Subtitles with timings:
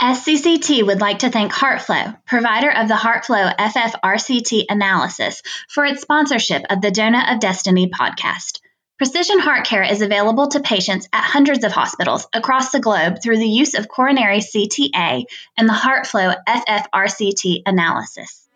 [0.00, 6.62] SCCT would like to thank HeartFlow, provider of the HeartFlow FFRCT analysis, for its sponsorship
[6.70, 8.60] of the Donut of Destiny podcast.
[8.96, 13.36] Precision heart care is available to patients at hundreds of hospitals across the globe through
[13.36, 15.24] the use of coronary CTA
[15.58, 18.48] and the HeartFlow FFRCT analysis.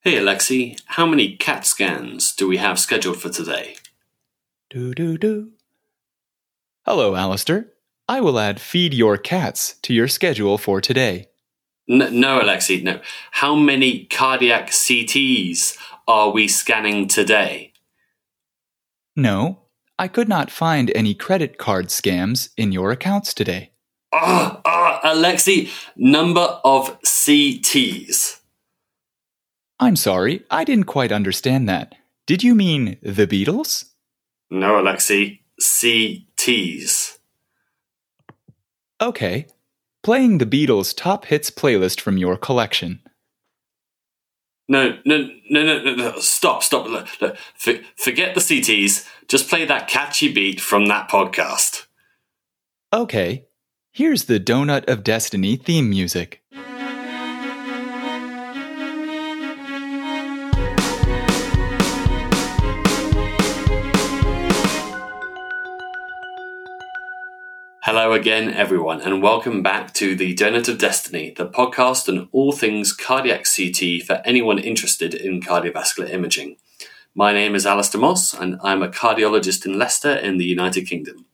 [0.00, 3.76] Hey Alexi, how many CAT scans do we have scheduled for today?
[4.68, 5.52] Do do do.
[6.84, 7.68] Hello, Alistair.
[8.08, 11.28] I will add Feed Your Cats to your schedule for today.
[11.88, 13.00] N- no, Alexi, no.
[13.30, 17.72] How many cardiac CTs are we scanning today?
[19.14, 19.60] No,
[19.96, 23.70] I could not find any credit card scams in your accounts today.
[24.12, 28.40] Ah, ah, Alexi, number of CTs.
[29.78, 31.94] I'm sorry, I didn't quite understand that.
[32.26, 33.90] Did you mean the Beatles?
[34.50, 36.31] No, Alexi, CTs.
[39.00, 39.46] Okay.
[40.02, 43.00] Playing the Beatles' top hits playlist from your collection.
[44.68, 46.18] No, no, no, no, no, no.
[46.18, 46.86] stop, stop.
[46.86, 47.36] Look, look.
[47.54, 49.08] For, forget the CTs.
[49.28, 51.86] Just play that catchy beat from that podcast.
[52.92, 53.46] Okay.
[53.92, 56.41] Here's the Donut of Destiny theme music.
[67.94, 72.50] Hello again, everyone, and welcome back to the Donut of Destiny, the podcast on all
[72.50, 76.56] things cardiac CT for anyone interested in cardiovascular imaging.
[77.14, 81.26] My name is Alistair Moss, and I'm a cardiologist in Leicester in the United Kingdom.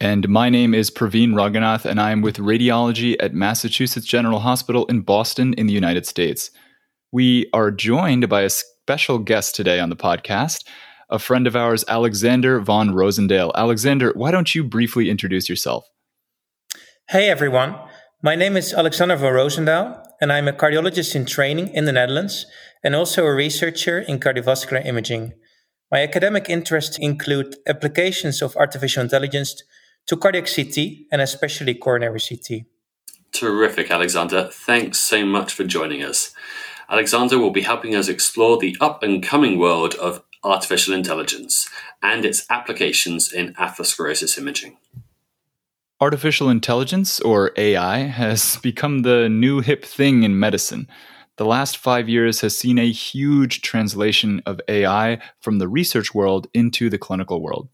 [0.00, 5.02] And my name is Praveen Raghunath, and I'm with radiology at Massachusetts General Hospital in
[5.02, 6.50] Boston in the United States.
[7.12, 10.64] We are joined by a special guest today on the podcast
[11.10, 13.52] a friend of ours, Alexander von Rosendael.
[13.54, 15.88] Alexander, why don't you briefly introduce yourself?
[17.08, 17.76] Hey, everyone.
[18.22, 22.46] My name is Alexander von Rosendael, and I'm a cardiologist in training in the Netherlands
[22.84, 25.32] and also a researcher in cardiovascular imaging.
[25.90, 29.62] My academic interests include applications of artificial intelligence
[30.06, 32.66] to cardiac CT and especially coronary CT.
[33.32, 34.50] Terrific, Alexander.
[34.52, 36.34] Thanks so much for joining us.
[36.90, 41.68] Alexander will be helping us explore the up and coming world of artificial intelligence
[42.02, 44.76] and its applications in atherosclerosis imaging.
[46.00, 50.88] Artificial intelligence, or AI, has become the new hip thing in medicine.
[51.38, 56.48] The last five years has seen a huge translation of AI from the research world
[56.52, 57.68] into the clinical world.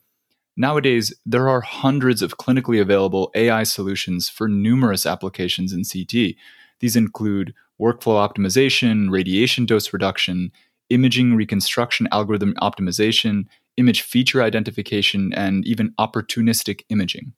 [0.57, 6.37] Nowadays, there are hundreds of clinically available AI solutions for numerous applications in CT.
[6.81, 10.53] These include workflow optimization, radiation dose reduction,
[10.91, 13.47] imaging reconstruction algorithm optimization,
[13.77, 17.33] image feature identification, and even opportunistic imaging.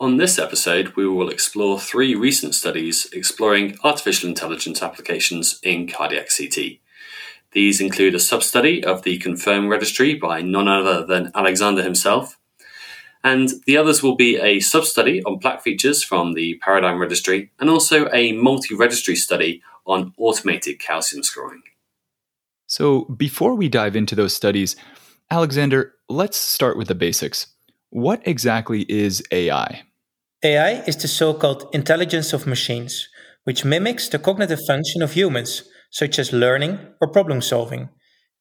[0.00, 6.28] On this episode, we will explore three recent studies exploring artificial intelligence applications in cardiac
[6.34, 6.78] CT.
[7.52, 12.38] These include a sub study of the Confirm registry by none other than Alexander himself,
[13.22, 17.50] and the others will be a sub study on plaque features from the Paradigm registry
[17.58, 21.62] and also a multi registry study on automated calcium scoring.
[22.70, 24.76] So, before we dive into those studies,
[25.28, 27.48] Alexander, let's start with the basics.
[27.88, 29.82] What exactly is AI?
[30.44, 33.08] AI is the so called intelligence of machines,
[33.42, 37.88] which mimics the cognitive function of humans, such as learning or problem solving.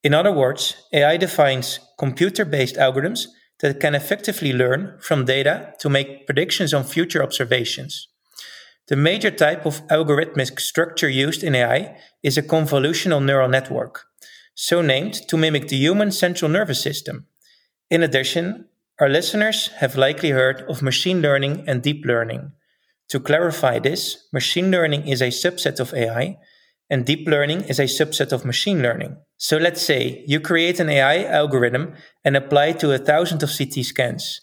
[0.03, 3.25] In other words, AI defines computer based algorithms
[3.61, 8.07] that can effectively learn from data to make predictions on future observations.
[8.90, 14.06] The major type of algorithmic structure used in AI is a convolutional neural network
[14.55, 17.27] so named to mimic the human central nervous system.
[17.89, 18.65] In addition,
[18.99, 22.51] our listeners have likely heard of machine learning and deep learning.
[23.09, 26.37] To clarify this, machine learning is a subset of AI,
[26.89, 29.17] and deep learning is a subset of machine learning.
[29.37, 31.93] So let's say you create an AI algorithm
[32.25, 34.41] and apply it to a thousand of CT scans.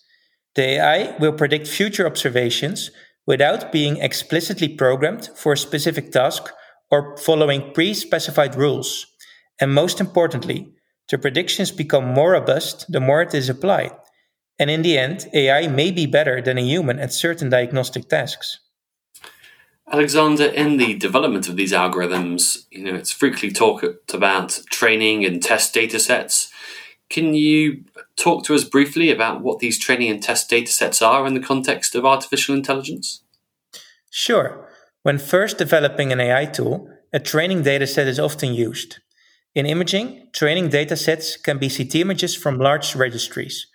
[0.55, 2.91] The AI will predict future observations
[3.27, 6.51] without being explicitly programmed for a specific task
[6.91, 9.07] or following pre specified rules.
[9.61, 10.73] And most importantly,
[11.09, 13.93] the predictions become more robust the more it is applied.
[14.59, 18.59] And in the end, AI may be better than a human at certain diagnostic tasks.
[19.93, 25.41] Alexander, in the development of these algorithms, you know, it's frequently talked about training and
[25.41, 26.51] test data sets.
[27.09, 27.85] Can you
[28.17, 31.41] talk to us briefly about what these training and test data sets are in the
[31.41, 33.23] context of artificial intelligence?
[34.11, 34.69] Sure.
[35.03, 38.99] When first developing an AI tool, a training data set is often used.
[39.57, 43.67] In imaging, training datasets can be CT images from large registries.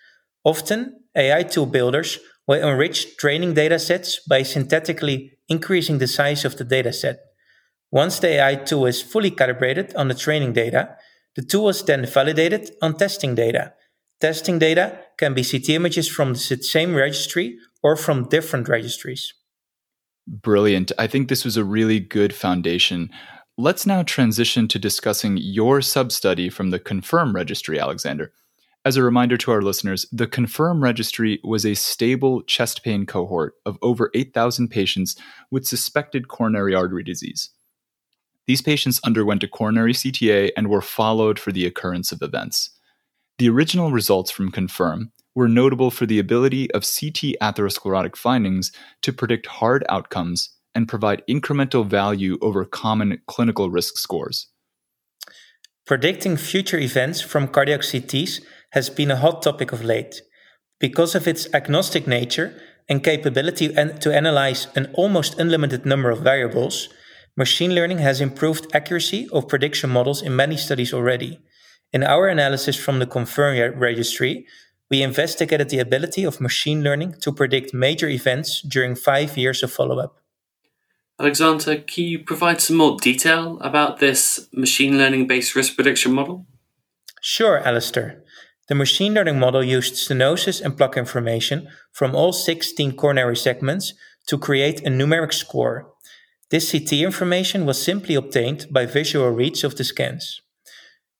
[0.44, 6.66] Often, AI tool builders will enrich training datasets by synthetically increasing the size of the
[6.66, 7.16] dataset.
[7.92, 10.96] Once the AI tool is fully calibrated on the training data,
[11.36, 13.74] the tool is then validated on testing data.
[14.20, 19.34] Testing data can be CT images from the same registry or from different registries.
[20.28, 20.92] Brilliant.
[21.00, 23.10] I think this was a really good foundation.
[23.58, 28.32] Let's now transition to discussing your sub study from the Confirm registry, Alexander.
[28.86, 33.56] As a reminder to our listeners, the Confirm registry was a stable chest pain cohort
[33.66, 35.18] of over 8,000 patients
[35.52, 37.50] with suspected coronary artery disease.
[38.48, 42.70] These patients underwent a coronary CTA and were followed for the occurrence of events.
[43.38, 48.72] The original results from Confirm were notable for the ability of CT atherosclerotic findings
[49.02, 54.48] to predict hard outcomes and provide incremental value over common clinical risk scores.
[55.86, 58.42] Predicting future events from cardiac CTs
[58.72, 60.22] has been a hot topic of late.
[60.80, 66.88] Because of its agnostic nature and capability to analyze an almost unlimited number of variables,
[67.36, 71.40] machine learning has improved accuracy of prediction models in many studies already.
[71.92, 74.46] In our analysis from the Confirm registry,
[74.90, 79.72] we investigated the ability of machine learning to predict major events during five years of
[79.72, 80.21] follow up.
[81.22, 86.48] Alexander, can you provide some more detail about this machine learning based risk prediction model?
[87.22, 88.24] Sure, Alistair.
[88.68, 93.94] The machine learning model used stenosis and plaque information from all 16 coronary segments
[94.26, 95.94] to create a numeric score.
[96.50, 100.42] This CT information was simply obtained by visual reads of the scans.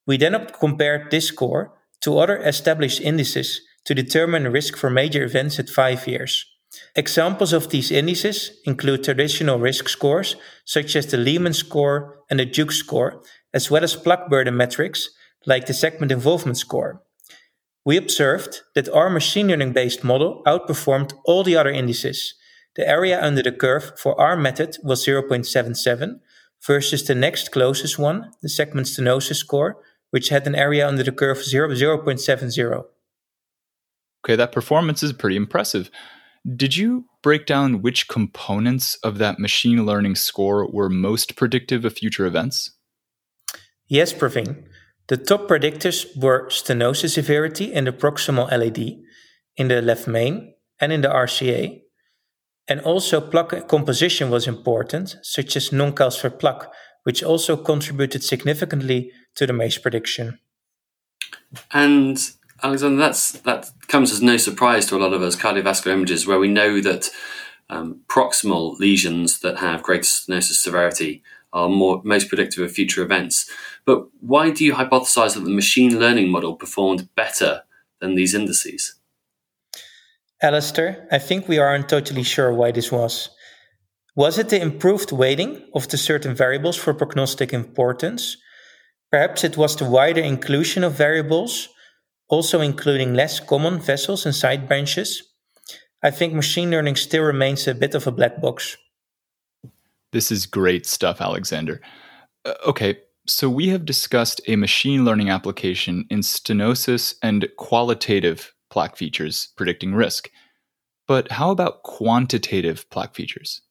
[0.08, 5.60] We then compared this score to other established indices to determine risk for major events
[5.60, 6.51] at five years.
[6.96, 10.36] Examples of these indices include traditional risk scores,
[10.66, 13.22] such as the Leaman score and the Duke score,
[13.54, 15.10] as well as plaque burden metrics,
[15.46, 17.02] like the segment involvement score.
[17.84, 22.36] We observed that our machine learning based model outperformed all the other indices.
[22.76, 26.20] The area under the curve for our method was 0.77
[26.66, 29.78] versus the next closest one, the segment stenosis score,
[30.12, 32.86] which had an area under the curve 0, 0.70.
[34.24, 35.90] Okay, that performance is pretty impressive.
[36.44, 41.94] Did you break down which components of that machine learning score were most predictive of
[41.94, 42.72] future events?
[43.88, 44.64] Yes, Praveen.
[45.08, 49.02] The top predictors were stenosis severity in the proximal LAD,
[49.58, 51.82] in the left main, and in the RCA.
[52.68, 56.72] And also plaque composition was important, such as non-calcified plaque,
[57.04, 60.40] which also contributed significantly to the MACE prediction.
[61.72, 62.18] And
[62.64, 66.40] Alexander, that's that comes as no surprise to a lot of us cardiovascular images, where
[66.40, 67.10] we know that
[67.70, 71.24] um, proximal lesions that have greater stenosis severity
[71.54, 73.50] are more most predictive of future events.
[73.86, 77.64] But why do you hypothesize that the machine learning model performed better
[78.00, 78.96] than these indices?
[80.42, 83.30] Alistair, I think we aren't totally sure why this was.
[84.16, 88.38] Was it the improved weighting of the certain variables for prognostic importance?
[89.12, 91.70] Perhaps it was the wider inclusion of variables,
[92.32, 95.22] also including less common vessels and side branches.
[96.02, 98.78] I think machine learning still remains a bit of a black box.
[100.12, 101.82] This is great stuff, Alexander.
[102.44, 108.96] Uh, okay, so we have discussed a machine learning application in stenosis and qualitative plaque
[108.96, 110.32] features predicting risk.
[111.08, 113.62] But how about quantitative plaque features?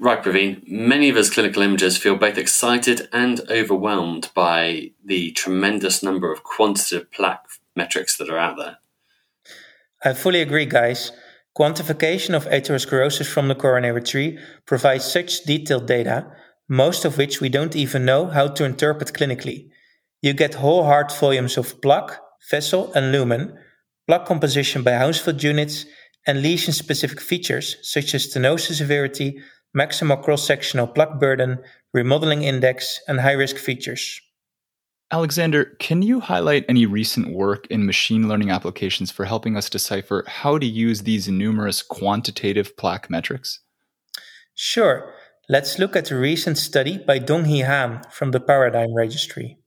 [0.00, 0.66] Right, Praveen.
[0.66, 6.42] Many of us clinical imagers feel both excited and overwhelmed by the tremendous number of
[6.42, 7.46] quantitative plaque
[7.76, 8.78] metrics that are out there.
[10.04, 11.12] I fully agree, guys.
[11.58, 16.26] Quantification of atherosclerosis from the coronary tree provides such detailed data,
[16.68, 19.68] most of which we don't even know how to interpret clinically.
[20.22, 22.18] You get whole heart volumes of plaque,
[22.50, 23.58] vessel, and lumen,
[24.06, 25.86] plaque composition by Hounsfield units,
[26.26, 29.40] and lesion specific features such as stenosis severity,
[29.76, 31.58] maximal cross sectional plaque burden,
[31.92, 34.20] remodeling index, and high risk features.
[35.12, 40.24] Alexander, can you highlight any recent work in machine learning applications for helping us decipher
[40.28, 43.60] how to use these numerous quantitative plaque metrics?
[44.54, 45.12] Sure.
[45.48, 49.58] Let's look at a recent study by Donghee Han from the Paradigm Registry.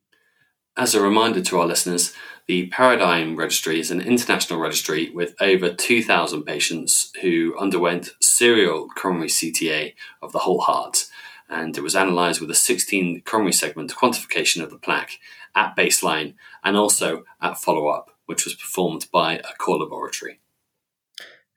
[0.78, 2.14] As a reminder to our listeners,
[2.48, 9.28] the Paradigm Registry is an international registry with over 2,000 patients who underwent serial coronary
[9.28, 11.06] CTA of the whole heart
[11.50, 15.20] and it was analysed with a 16 coronary segment quantification of the plaque
[15.56, 20.40] at baseline and also at follow up, which was performed by a core laboratory.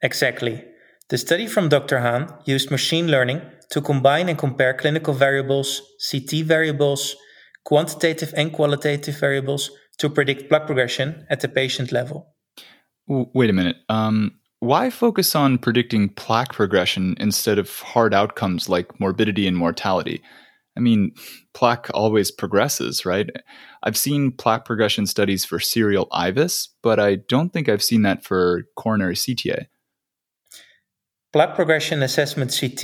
[0.01, 0.63] Exactly.
[1.09, 1.99] The study from Dr.
[1.99, 3.41] Han used machine learning
[3.71, 7.15] to combine and compare clinical variables, CT variables,
[7.63, 12.35] quantitative and qualitative variables to predict plaque progression at the patient level.
[13.07, 13.77] Wait a minute.
[13.89, 20.21] Um, why focus on predicting plaque progression instead of hard outcomes like morbidity and mortality?
[20.75, 21.13] I mean,
[21.53, 23.29] plaque always progresses, right?
[23.83, 28.23] I've seen plaque progression studies for serial IVUS, but I don't think I've seen that
[28.23, 29.65] for coronary CTA.
[31.33, 32.83] Plaque progression assessment CT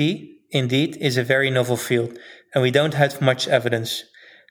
[0.52, 2.18] indeed is a very novel field,
[2.54, 4.04] and we don't have much evidence.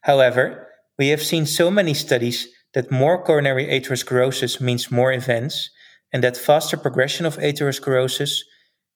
[0.03, 5.69] However, we have seen so many studies that more coronary atherosclerosis means more events,
[6.13, 8.41] and that faster progression of atherosclerosis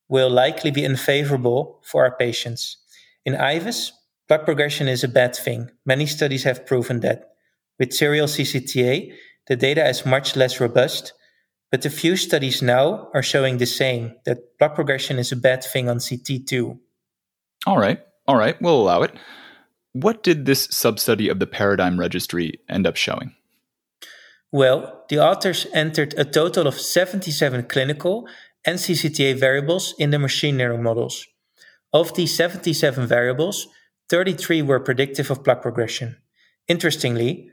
[0.09, 2.77] will likely be unfavorable for our patients.
[3.25, 3.91] In IVUS,
[4.29, 5.71] plaque progression is a bad thing.
[5.85, 7.31] Many studies have proven that.
[7.79, 9.13] With serial CCTA,
[9.49, 11.13] the data is much less robust,
[11.71, 15.65] but a few studies now are showing the same that plaque progression is a bad
[15.65, 16.79] thing on CT too.
[17.67, 19.13] All right, all right, we'll allow it.
[19.93, 23.35] What did this substudy of the Paradigm Registry end up showing?
[24.53, 28.29] Well, the authors entered a total of 77 clinical
[28.65, 31.27] and CCTA variables in the machine learning models.
[31.93, 33.69] Of these 77 variables,
[34.09, 36.17] 33 were predictive of plaque progression.
[36.69, 37.51] Interestingly,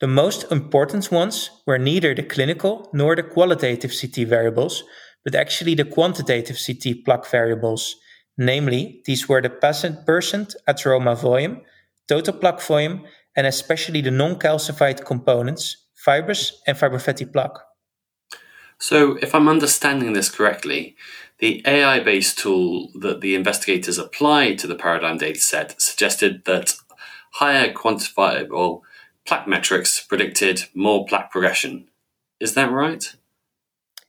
[0.00, 4.84] the most important ones were neither the clinical nor the qualitative CT variables,
[5.24, 7.96] but actually the quantitative CT plaque variables.
[8.36, 11.62] Namely, these were the percent atheroma volume,
[12.08, 13.04] total plaque volume,
[13.36, 17.58] and especially the non calcified components fibrous and fibrofatty plaque.
[18.78, 20.96] So, if I'm understanding this correctly,
[21.38, 26.74] the AI based tool that the investigators applied to the paradigm dataset suggested that
[27.32, 28.82] higher quantifiable
[29.24, 31.88] plaque metrics predicted more plaque progression.
[32.40, 33.14] Is that right?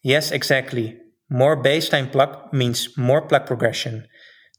[0.02, 0.98] Yes, exactly.
[1.30, 4.08] More baseline plaque means more plaque progression.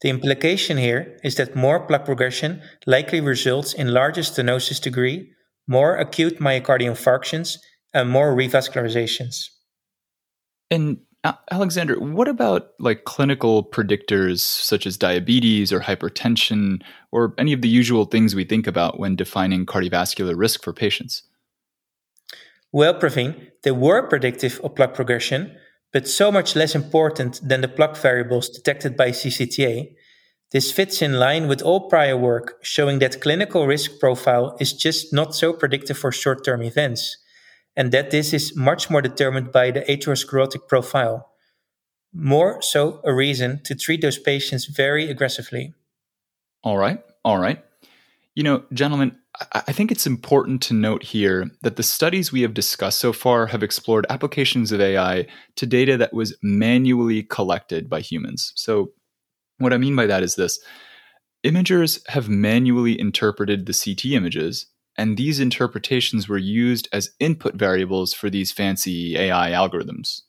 [0.01, 5.31] The implication here is that more plaque progression likely results in larger stenosis degree,
[5.67, 7.59] more acute myocardial infarctions,
[7.93, 9.49] and more revascularizations.
[10.71, 17.53] And uh, Alexander, what about like clinical predictors such as diabetes or hypertension or any
[17.53, 21.23] of the usual things we think about when defining cardiovascular risk for patients?
[22.73, 25.57] Well, Praveen, they were predictive of plaque progression,
[25.93, 29.95] but so much less important than the plaque variables detected by CCTA
[30.53, 35.13] this fits in line with all prior work showing that clinical risk profile is just
[35.13, 37.17] not so predictive for short term events,
[37.77, 41.31] and that this is much more determined by the atherosclerotic profile.
[42.13, 45.75] More so, a reason to treat those patients very aggressively.
[46.63, 47.65] All right, all right.
[48.37, 49.17] You know, gentlemen,
[49.53, 53.47] I think it's important to note here that the studies we have discussed so far
[53.47, 58.53] have explored applications of AI to data that was manually collected by humans.
[58.55, 58.93] So,
[59.59, 60.59] what I mean by that is this
[61.45, 68.15] imagers have manually interpreted the CT images, and these interpretations were used as input variables
[68.15, 70.23] for these fancy AI algorithms.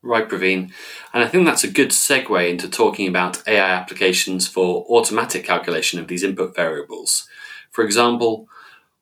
[0.00, 0.70] Right, Praveen.
[1.12, 5.98] And I think that's a good segue into talking about AI applications for automatic calculation
[5.98, 7.28] of these input variables.
[7.72, 8.48] For example,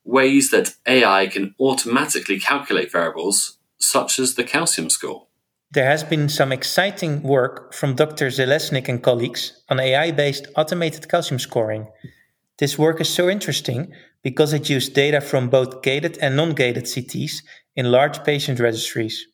[0.03, 5.26] ways that AI can automatically calculate variables, such as the calcium score.
[5.71, 8.27] There has been some exciting work from Dr.
[8.27, 11.87] Zeleznik and colleagues on AI based automated calcium scoring.
[12.57, 13.91] This work is so interesting
[14.23, 17.43] because it used data from both gated and non gated CTs
[17.75, 19.27] in large patient registries.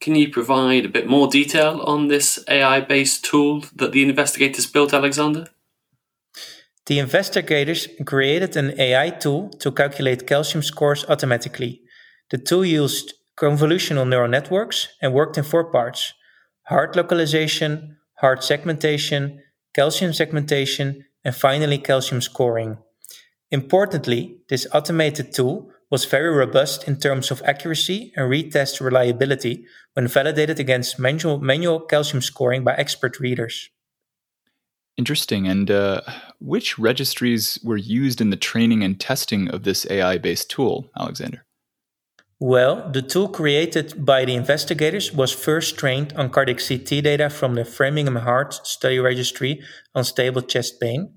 [0.00, 4.66] Can you provide a bit more detail on this AI based tool that the investigators
[4.66, 5.46] built, Alexander?
[6.86, 11.80] The investigators created an AI tool to calculate calcium scores automatically.
[12.30, 16.14] The tool used convolutional neural networks and worked in four parts
[16.68, 19.42] heart localization, heart segmentation,
[19.74, 22.78] calcium segmentation, and finally calcium scoring.
[23.50, 30.08] Importantly, this automated tool was very robust in terms of accuracy and retest reliability when
[30.08, 33.70] validated against manual, manual calcium scoring by expert readers.
[34.96, 35.46] Interesting.
[35.46, 36.00] And uh,
[36.40, 41.44] which registries were used in the training and testing of this AI based tool, Alexander?
[42.46, 47.54] Well, the tool created by the investigators was first trained on cardiac CT data from
[47.54, 49.62] the Framingham Heart Study Registry
[49.94, 51.14] on stable chest pain.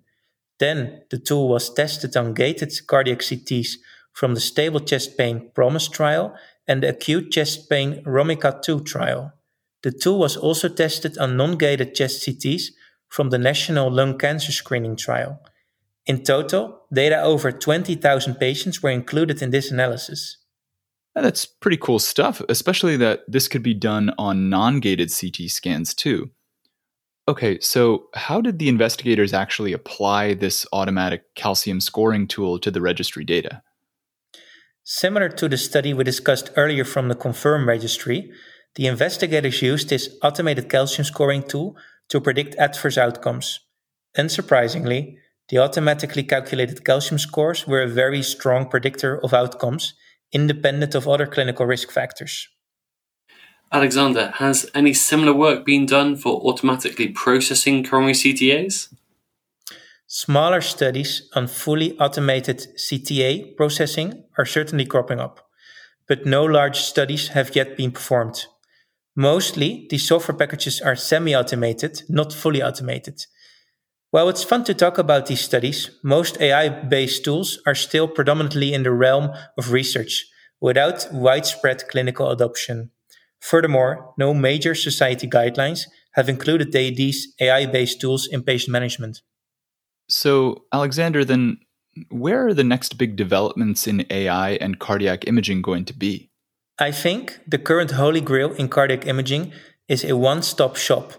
[0.58, 3.72] Then the tool was tested on gated cardiac CTs
[4.14, 6.34] from the stable chest pain PROMISE trial
[6.66, 9.34] and the acute chest pain ROMICAT 2 trial.
[9.84, 12.68] The tool was also tested on non gated chest CTs
[13.10, 15.42] from the National Lung Cancer Screening Trial.
[16.06, 20.38] In total, data over 20,000 patients were included in this analysis.
[21.22, 25.94] That's pretty cool stuff, especially that this could be done on non gated CT scans
[25.94, 26.30] too.
[27.28, 32.82] Okay, so how did the investigators actually apply this automatic calcium scoring tool to the
[32.82, 33.62] registry data?
[34.84, 38.32] Similar to the study we discussed earlier from the Confirm registry,
[38.76, 41.76] the investigators used this automated calcium scoring tool
[42.08, 43.60] to predict adverse outcomes.
[44.18, 45.16] Unsurprisingly,
[45.50, 49.94] the automatically calculated calcium scores were a very strong predictor of outcomes,
[50.32, 52.48] independent of other clinical risk factors.
[53.72, 58.94] Alexander, has any similar work been done for automatically processing coronary CTAs?
[60.08, 65.50] Smaller studies on fully automated CTA processing are certainly cropping up,
[66.08, 68.46] but no large studies have yet been performed.
[69.18, 73.26] Mostly, these software packages are semi automated, not fully automated.
[74.12, 78.74] While it's fun to talk about these studies, most AI based tools are still predominantly
[78.74, 80.26] in the realm of research
[80.62, 82.92] without widespread clinical adoption.
[83.42, 89.22] Furthermore, no major society guidelines have included these AI based tools in patient management.
[90.10, 91.60] So, Alexander, then
[92.10, 96.32] where are the next big developments in AI and cardiac imaging going to be?
[96.80, 99.52] I think the current holy grail in cardiac imaging
[99.88, 101.14] is a one stop shop,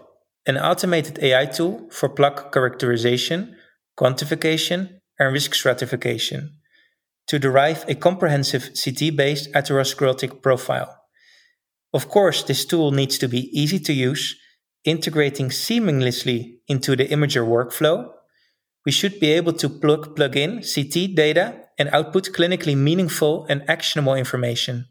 [0.49, 3.55] an automated AI tool for plaque characterization,
[3.97, 6.57] quantification, and risk stratification
[7.27, 10.91] to derive a comprehensive CT based atherosclerotic profile.
[11.93, 14.35] Of course, this tool needs to be easy to use,
[14.83, 18.09] integrating seamlessly into the imager workflow
[18.85, 23.63] we should be able to plug, plug in CT data and output clinically meaningful and
[23.69, 24.87] actionable information.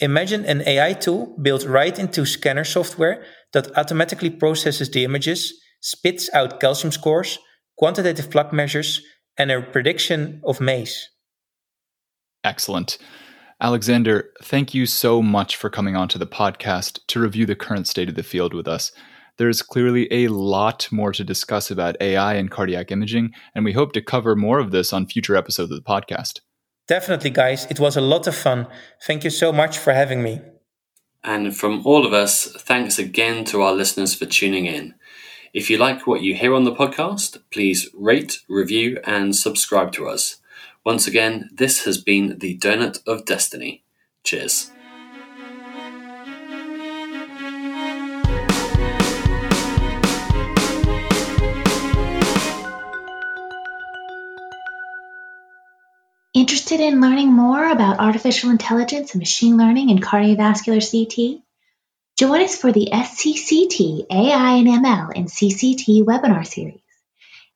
[0.00, 3.24] Imagine an AI tool built right into scanner software
[3.54, 7.38] that automatically processes the images, spits out calcium scores,
[7.78, 9.00] quantitative plaque measures,
[9.38, 11.08] and a prediction of MACE.
[12.44, 12.98] Excellent.
[13.60, 18.08] Alexander, thank you so much for coming onto the podcast to review the current state
[18.08, 18.92] of the field with us.
[19.38, 23.92] There's clearly a lot more to discuss about AI and cardiac imaging, and we hope
[23.92, 26.40] to cover more of this on future episodes of the podcast.
[26.86, 27.66] Definitely, guys.
[27.70, 28.66] It was a lot of fun.
[29.06, 30.40] Thank you so much for having me.
[31.24, 34.94] And from all of us, thanks again to our listeners for tuning in.
[35.54, 40.06] If you like what you hear on the podcast, please rate, review, and subscribe to
[40.06, 40.36] us.
[40.84, 43.82] Once again, this has been the Donut of Destiny.
[44.22, 44.70] Cheers.
[56.44, 61.40] Interested in learning more about artificial intelligence and machine learning in cardiovascular CT?
[62.18, 66.82] Join us for the SCCT AI and ML in CCT webinar series.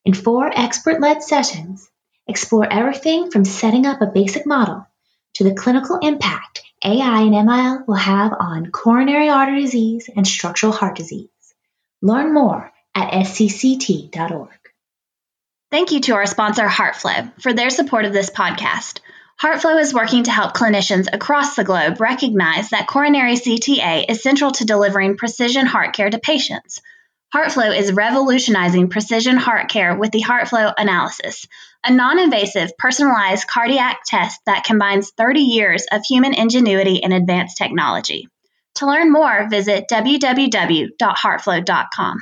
[0.06, 1.86] In four expert led sessions,
[2.26, 4.86] explore everything from setting up a basic model
[5.34, 10.72] to the clinical impact AI and ML will have on coronary artery disease and structural
[10.72, 11.28] heart disease.
[12.00, 14.67] Learn more at scct.org.
[15.70, 19.00] Thank you to our sponsor, HeartFlow, for their support of this podcast.
[19.42, 24.50] HeartFlow is working to help clinicians across the globe recognize that coronary CTA is central
[24.52, 26.80] to delivering precision heart care to patients.
[27.34, 31.44] HeartFlow is revolutionizing precision heart care with the HeartFlow analysis,
[31.84, 37.58] a non invasive, personalized cardiac test that combines 30 years of human ingenuity and advanced
[37.58, 38.26] technology.
[38.76, 42.18] To learn more, visit www.heartflow.com.